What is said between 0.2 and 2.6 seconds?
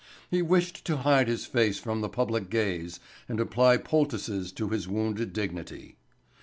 He wished to hide his face from the public